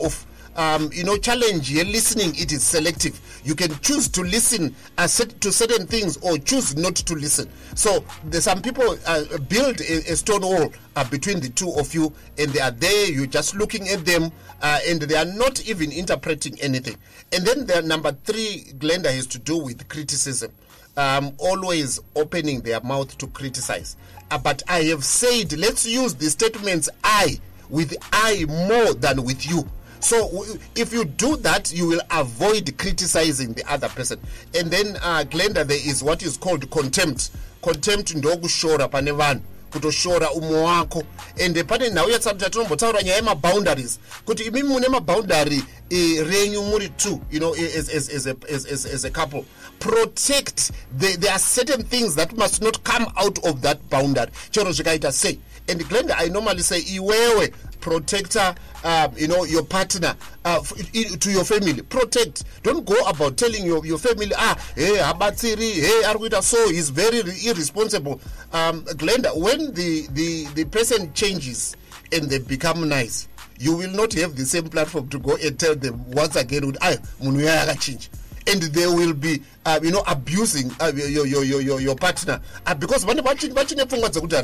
[0.00, 3.20] off um, you know challenge ye listening it is selective.
[3.44, 7.50] You can choose to listen to certain things or choose not to listen.
[7.74, 12.12] So some people uh, build a, a stone wall uh, between the two of you
[12.38, 14.30] and they are there you're just looking at them
[14.62, 16.96] uh, and they are not even interpreting anything.
[17.32, 20.52] And then the number three glendah has to do with criticism.
[20.96, 23.96] Um, always opening their mouth to criticize.
[24.30, 27.38] Uh, but i have said let's use the statements i
[27.68, 29.68] with i more than with you
[30.04, 34.18] so if you do that you will avoid criticizing the other person.
[34.54, 37.30] And then uh, glendah there is what is called contempt.
[37.62, 39.40] Contempt ndokushora pane vanhu
[39.70, 41.02] kutoshora umwe wako.
[41.36, 45.58] Ende pane nhau yatsati yatinombotaura nyaya yemaboundaries kuti imi mune maboundary
[45.90, 49.44] uh, renyu muri two you know as, as, as, a, as, as, as a couple.
[49.80, 54.30] Protect the, there are certain things that must not come out of that boundary.
[54.50, 60.14] Chero zvikaita sei and glendah i normally say iwewe protector um, you know your partner
[60.44, 61.80] uh, to your family.
[61.82, 62.44] Protect.
[62.62, 66.56] Don't go about telling your, your family ah hey habatsiri hey ari kuita so.
[66.70, 68.20] Is very irresponsible.
[68.52, 71.76] Um, glendah when the, the, the person changes
[72.12, 75.74] and they become nice you will not have the same platform to go and tell
[75.76, 78.08] them once again kuti aya munhu akachinja
[78.46, 82.40] and they will be uh, you know abusing uh, your, your, your, your partner.
[82.66, 84.36] Uh, because vane vachine pfungwa dzekuti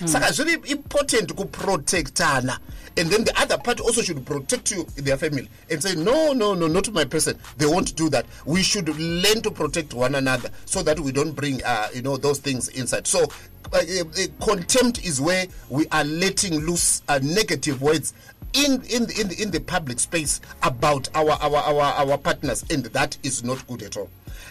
[0.00, 0.08] mm.
[0.08, 2.58] saka zviri important kuprotectana
[2.96, 6.32] and then the other party also should protect you in their family and say no
[6.32, 7.38] no no not my person.
[7.56, 8.26] They won't do that.
[8.44, 12.16] We should learn to protect one another so that we don't bring uh, you know
[12.16, 13.06] those things inside.
[13.06, 13.24] So
[13.72, 18.14] uh, uh, contempt is where we are letting loose uh, negative words
[18.54, 22.84] in in in the, in the public space about our our our our partners and
[22.86, 24.10] that is not good at all.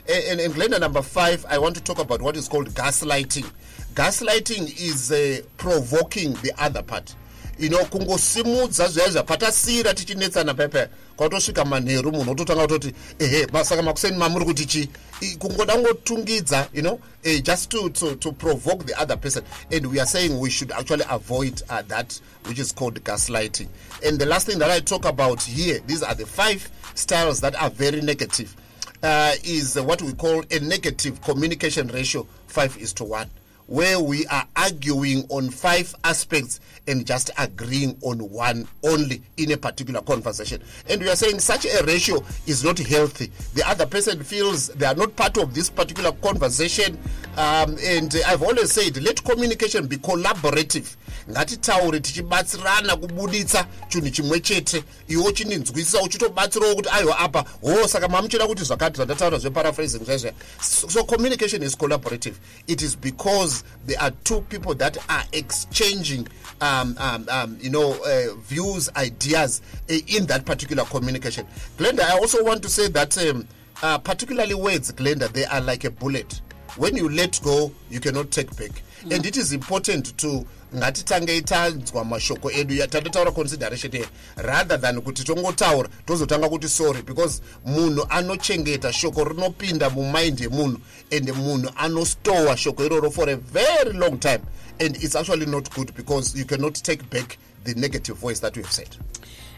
[0.09, 3.49] And in glendah number 5 i want to talk about what is called gaslighting.
[3.93, 7.15] Gaslighting is uh, provoking the other part
[7.59, 10.87] you know kungosimudza zviya zvapatasiyira tichinetsana pepe.
[11.15, 14.89] Kwatosvika manheru munhu ototanga kutoti ehe saka makuseni mamuri kuti
[15.21, 16.99] I- kungoda ngotungidza you know?
[17.23, 19.43] Eh, just to, to, to provoke the other person.
[19.71, 23.67] And we are saying we should actually avoid uh, that which is called gaslighting.
[24.05, 27.55] And the last thing that i talk about here these are the five styles that
[27.61, 28.55] are very negative.
[29.03, 33.27] Uh, is what we call a negative communication ratio 5 is to 1
[33.67, 39.57] where we are arguing on five aspects and just agreeing on one only in a
[39.57, 40.61] particular conversation.
[40.89, 43.31] And we are saying such a ratio is not healthy.
[43.53, 46.97] The other person feels they are not part of this particular conversation.
[47.35, 50.95] Um, and I've always said, let communication be collaborative.
[51.29, 54.83] Ngatitaure tichibatsirana kubuditsa chinhu chimwe chete.
[55.07, 57.45] Iwo chininzwisisa uchitobatsirawo kuti aiwa apa.
[57.61, 62.35] Ho saka mamuchida kuti zvakati zvandataura zveparaphrasing zvezve so, communication is collaborative.
[62.67, 66.27] It is because there are two people that are exchanging
[66.61, 71.45] um, um, um, you know uh, views ideas uh, in that particular communication.
[71.77, 73.47] Glendah i also want to say that um,
[73.83, 76.41] uh, particularly words glendah they are like a bullet.
[76.77, 78.81] When you let go you cannot take back.
[79.11, 85.23] And it is important to ngatitangei tanzwa mashoko edu tatotaura consideration here rather than kuti
[85.23, 90.79] tongotaura tozotanga kuti sorry because munhu anochengeta shoko rinopinda mumind yemunhu
[91.11, 94.41] and munhu anostowa shoko iroro for a very long time
[94.79, 98.63] and it's actually not good because you cannot take back the negative voice that you
[98.63, 98.89] have said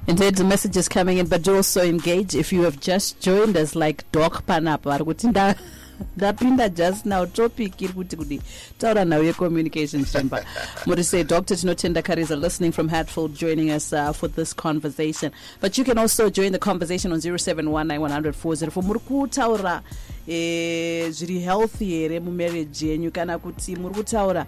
[0.07, 3.55] Indeed, the message is coming in, but do also engage if you have just joined
[3.57, 5.57] us, like Doc Panapa.
[6.17, 8.41] vari kuti nda- ndapinda just now topic iri kuti kudi
[8.77, 10.43] taura nhau yecommunication chamber
[10.85, 15.31] muri say dr tinotenda kariza listening from hatfield joining us uh, for this conversation.
[15.61, 19.81] But you can also join the conversation on 0719100404 muri kutaura
[20.27, 24.45] eh, zviri healthy here mumarriage yenyu kana kuti muri kutaura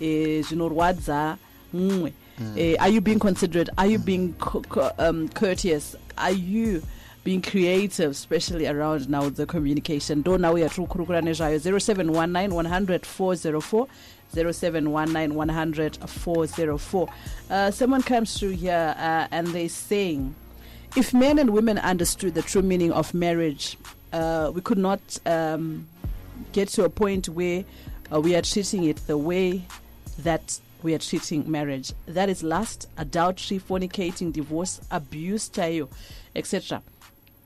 [0.00, 1.36] eh, zvinorwadza
[1.72, 2.12] mumwe.
[2.56, 3.70] Eh, are you being considerate?
[3.76, 5.96] Are you being co- co- um, courteous?
[6.16, 6.82] Are you
[7.24, 13.86] being creative especially around now the communication ndo now kukurukura nezvayo 0719 100 404
[14.34, 17.08] 0719 100 404
[17.50, 20.34] uh, someone comes through here uh, and they're saying
[20.96, 23.76] if men and women understood the true meaning of marriage
[24.12, 25.86] uh, we could not um,
[26.52, 27.64] get to a point where
[28.12, 29.62] uh, we are treating it the way
[30.18, 31.92] that we are treating marriage.
[32.06, 35.50] That is lust, adultery, fornicating, divorce, abuse,
[36.34, 36.82] etc.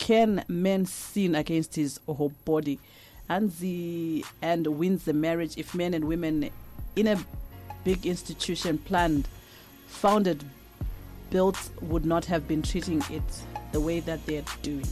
[0.07, 2.79] Can men sin against his or her body
[3.29, 6.49] and the and wins the marriage if men and women
[6.95, 7.19] in a
[7.83, 9.27] big institution planned,
[9.89, 10.45] founded,
[11.31, 13.25] built would not have been treating it
[13.73, 14.87] the way that they are doing?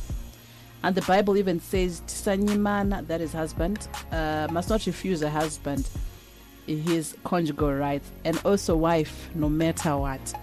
[0.83, 5.89] And the Bible even says, Tisanyimana, that is husband, uh, must not refuse a husband
[6.67, 10.35] his conjugal rights, and also wife, no matter what.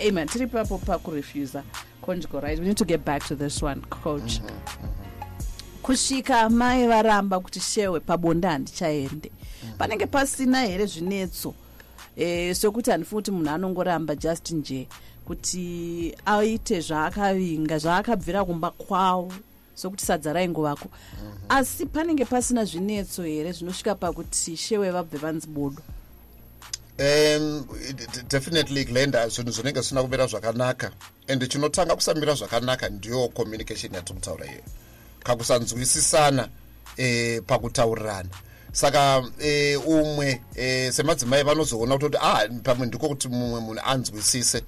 [0.00, 0.26] Amen.
[0.26, 1.62] Pakurefusa
[2.02, 2.60] conjugal rights.
[2.60, 4.40] We need to get back to this one, coach.
[5.82, 9.30] kusvika mai varamba kuti shewe pabonde handichaende.
[9.78, 11.54] Panenge pasina here zvinetso?
[12.16, 14.88] E, sokuti handifuni kuti munhu anongoramba just nje
[15.26, 19.32] kuti aite zvaakavinga zvaakabvira kumba kwawo
[19.74, 20.88] sokuti sadza raingovako
[21.48, 25.82] asi panenge pasina zvinetso here zvinosvika pakuti shewe vabve vanzi bodo
[26.98, 27.66] um
[28.28, 30.90] definitely glenda zvinhu zvinenge zvisina kumira zvakanaka.
[31.28, 34.62] And chinotanga kusamira zvakanaka ndiyo communication yatiri kutaura iyo
[35.22, 36.48] kakusanzwisisana
[36.96, 38.28] eh, pakutaurirana.
[38.72, 44.62] Saka eh, umwe eh, semadzimai vanozoona kutoti ah pamwe ndiko kuti mumwe munhu anzwisise.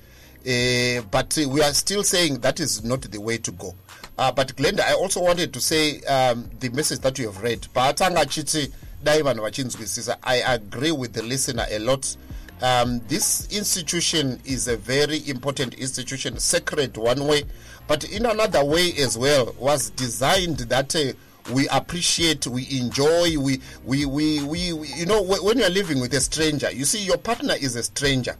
[0.45, 3.75] Eh, but we are still saying that is not the way to go.
[4.19, 7.61] Uh, but glenda i also wanted to say um, the message that you have read.
[7.75, 8.71] Paatanga achiti
[10.25, 12.17] i agree with the listener a lot.
[12.61, 17.45] Um, this institution is a very important institution sacred one way
[17.87, 21.13] but in another way as well was designed that uh,
[21.53, 26.01] we appreciate we enjoy we, we, we, we, we you know wh- when you're living
[26.01, 28.35] with a stranger you see your partner is a stranger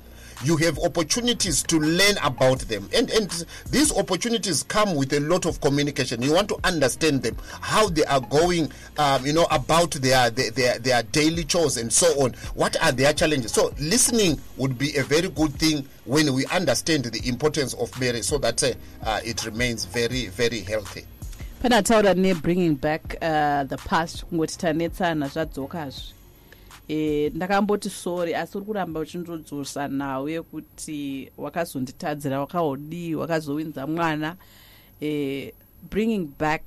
[0.45, 2.89] you have opportunities to learn about them.
[2.95, 6.23] And and these opportunities come with a lot of communication.
[6.23, 10.51] You want to understand them how they are going um, you know about their, their
[10.51, 12.33] their their daily chores and so on.
[12.55, 13.53] What are their challenges?
[13.53, 18.25] So listening would be a very good thing when we understand the importance of marriage
[18.25, 18.73] so that uh,
[19.05, 21.05] uh, it remains very very healthy.
[21.63, 26.13] Ataura nebringing back uh, the past kungoti tanetsana zvadzokazve
[26.89, 34.37] e, ndakamboti sori asi uri kuramba uchindodzosa nhau yekuti wakazonditadzira wakaodii wakazowinza mwana
[35.03, 35.53] e,
[35.91, 36.63] bringing back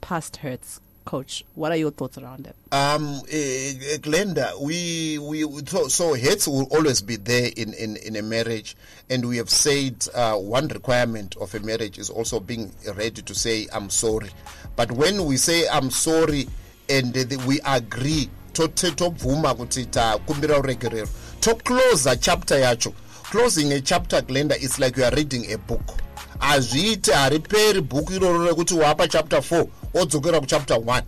[0.00, 1.44] past hurts coach.
[1.54, 2.54] What are your thoughts around it?
[2.72, 8.16] Um, uh, Glendah, we we so, so hate will always be there in, in, in
[8.16, 8.76] a marriage,
[9.08, 13.34] and we have said uh, one requirement of a marriage is also being ready to
[13.34, 14.30] say I'm sorry.
[14.76, 16.48] But when we say I'm sorry,
[16.88, 18.30] and uh, we agree
[18.68, 21.08] tobvuma kuti takumbira uregerero
[21.40, 22.92] toclosa chapter yacho.
[23.30, 26.00] Closing a chapter glendah its like you are reading a book.
[26.38, 31.02] Hazviiti hariperi bhuku iroro rekuti wapa chapter 4 odzokera kuchapter 1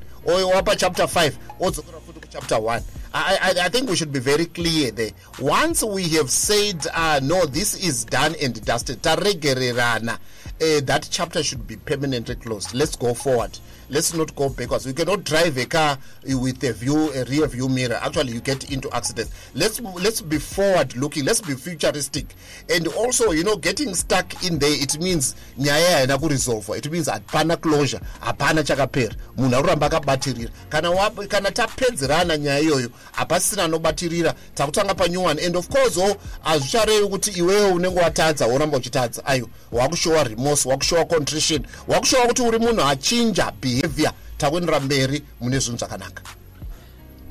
[0.55, 2.81] wapa chapter 5 odzokera futi kuchapter 1
[3.15, 5.11] I, I, I think we should be very clear there.
[5.39, 11.43] Once we have said, uh, no, this is done and dusted, taregererana, uh, that chapter
[11.43, 12.73] should be permanently closed.
[12.73, 13.59] Let's go forward
[13.93, 14.87] let's not go backwards.
[14.87, 17.99] We cannot drive a car with a view, a rear view mirror.
[18.03, 19.33] Actually, you get into accidents.
[19.55, 21.25] Let's let's be forward looking.
[21.25, 22.35] Let's be futuristic.
[22.71, 26.77] And also, you know, getting stuck in there, it means nyaya haina kuresolve.
[26.77, 29.15] It means hapana closure, hapana chakapera.
[29.37, 30.51] Munhu aruramba akabatirira.
[30.71, 30.91] Kana
[31.29, 35.47] kana tapedzerana nyaya iyoyo, hapasisina anobatirira, takutanga panyuwani.
[35.47, 39.27] And of course, oh, hazvicharevi kuti iwewe unenge watadza woramba uchitadza.
[39.27, 43.53] Ayo, wakushowa remorse, wakushowa contrition, wakushowa kuti uri munhu achinja
[43.83, 46.23] behavior takuendera mberi mune zvinhu zvakanaka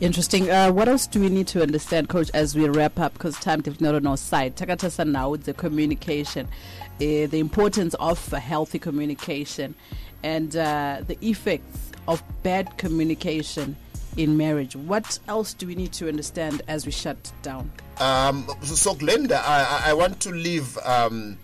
[0.01, 0.49] Interesting.
[0.49, 3.13] Uh, what else do we need to understand, Coach, as we wrap up?
[3.13, 4.55] Because time is not on our side.
[4.55, 9.75] Takatasa now, the communication, uh, the importance of healthy communication,
[10.23, 13.75] and uh, the effects of bad communication
[14.17, 14.75] in marriage.
[14.75, 17.71] What else do we need to understand as we shut down?
[17.99, 21.37] Um, so, so, Glendah, I, I want to leave, um,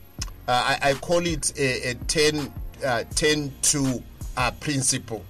[0.48, 2.52] I, I, call it a, a 10,
[2.84, 4.02] uh, 10 to
[4.38, 5.26] uh, principle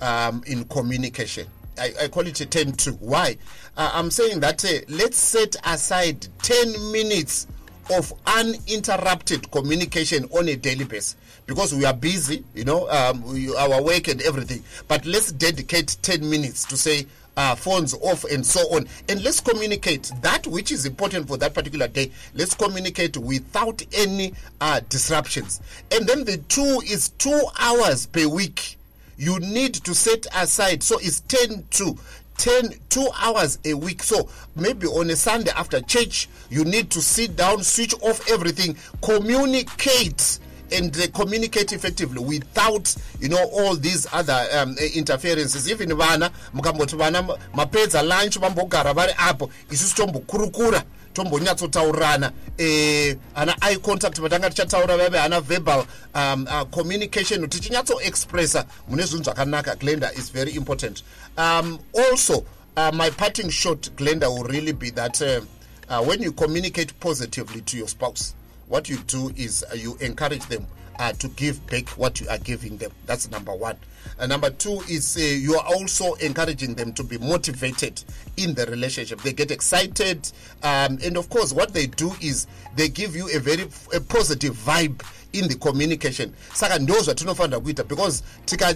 [0.00, 1.46] um, in communication.
[1.78, 2.92] I, I, call it a 10 2.
[2.92, 3.36] Why?
[3.76, 7.48] Uh, I'm saying that uh, let's set aside 10 minutes
[7.90, 13.54] of uninterrupted communication on a daily basis because we are busy, you know, um, we,
[13.56, 14.62] our work and everything.
[14.88, 17.06] But let's dedicate 10 minutes to say,
[17.36, 18.86] uh, phones off and so on.
[19.08, 22.10] And let's communicate that which is important for that particular day.
[22.34, 25.60] Let's communicate without any uh, disruptions.
[25.92, 28.78] And then the two is two hours per week.
[29.16, 30.82] You need to set aside.
[30.82, 31.96] So it's 10 to
[32.36, 37.00] 10 two hours a week so maybe on a sunday after church you need to
[37.00, 40.40] sit down switch off everything communicate
[40.72, 45.70] and uh, communicate effectively without you know all these other um, interferences.
[45.70, 47.22] Even vana mukamboti vana
[47.54, 50.82] mapedza lunch vambogara vari apo isusu tombokurukura
[51.14, 57.48] tombonyatsotaurirana eh, ana eye contact vatanga tichataura vave ana verbal um, uh, communication.
[57.48, 59.76] Tichinyatsoexpressa mune zvinhu zvakanaka.
[59.76, 61.02] Glenda is very important.
[61.38, 62.44] Um, also
[62.76, 65.40] uh, my parting short glenda will really be that uh,
[65.88, 68.34] uh, when you communicate positively to your spouse
[68.68, 70.66] what you do is uh, you encourage them
[70.98, 72.92] uh, to give back what you are giving them.
[73.06, 73.76] That's number one.
[74.18, 78.02] And number two is uh, you are also encouraging them to be motivated
[78.36, 79.20] in the relationship.
[79.22, 80.30] They get excited.
[80.62, 82.46] Um, and of course, what they do is
[82.76, 85.02] they give you a very a positive vibe
[85.32, 88.22] in the communication saka ndo zvatinofanira kuita because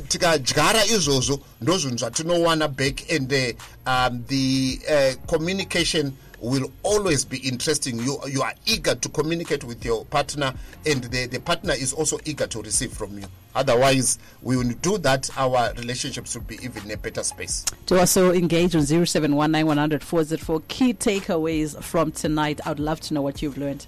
[0.08, 3.38] tikadyara izvozvo ndo zvinhu zvatinowana back and uh,
[3.86, 7.98] um, the uh, communication will always be interesting.
[7.98, 10.54] You you are eager to communicate with your partner,
[10.86, 13.26] and the, the partner is also eager to receive from you.
[13.54, 17.64] Otherwise, we will do that, our relationships will be even in a better space.
[17.86, 22.60] To also engage on 0719 Key takeaways from tonight.
[22.64, 23.86] I would love to know what you've learned.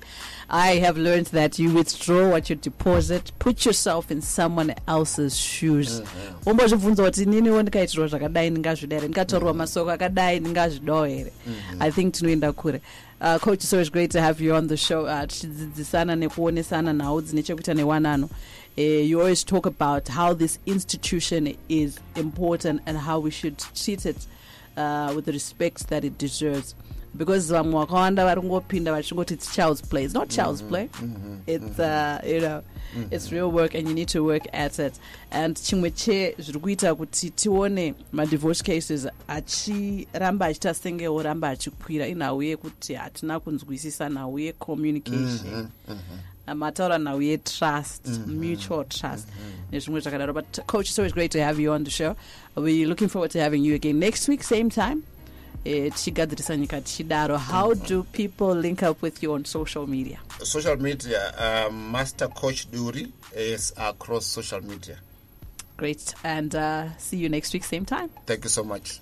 [0.53, 6.01] I have learned that you withdraw what you deposit, put yourself in someone else's shoes.
[6.01, 6.51] Mm-hmm.
[6.51, 11.33] umbozvibvunza kuti niniwo ndikaitirwa zvakadai ndingazvida here ndingatorwa masoko akadai ndingazvidawo here
[11.81, 12.81] i think tinoenda kure
[13.21, 17.21] uh, coach so it's great to have you on the show uh, tichidzidzisana nekuonesana nhau
[17.21, 18.29] dzine chekuita newanano
[18.81, 24.26] you always talk about how this institution is important and how we should treat it
[24.76, 26.74] uh, with the respect that it deserves.
[27.16, 30.05] Because vamwe vakawanda vari kungopinda vachingoti its child's play.
[30.05, 30.89] It's not child's play.
[30.93, 31.37] Mm-hmm.
[31.47, 33.14] it's uh, you know Mm-hmm.
[33.14, 34.99] it's real work and you need to work at it.
[35.31, 42.07] And chimwe chezviri kuita kuti tione madivorce cases achiramba achiita senge oramba achikwira.
[42.09, 46.18] Inhau yekuti hatina kunzwisisa nhau yecommunication mm-hmm.
[46.55, 49.29] Mataura nhau yetrust mutual trust.
[49.73, 52.17] Nezvimwe zvakadaro but coach so it's great to have you on the show.
[52.57, 55.03] We're looking forward to having you again next week same time.
[55.65, 60.19] Tichigadzirisa nyika tichidaro how do people link up with you on social media?
[60.43, 61.33] Social media
[61.69, 64.97] um, master coach duri is across social media.
[65.77, 66.15] Great.
[66.25, 68.11] And uh, see you next week same time.
[68.27, 69.01] Thank you so much.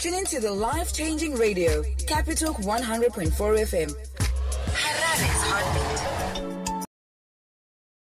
[0.00, 4.29] Tune into the life changing radio, Capital 100.4 FM.
[4.68, 6.49] Harare's heartbeat.